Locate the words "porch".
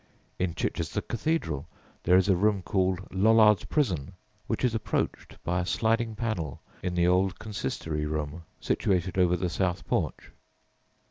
9.85-10.31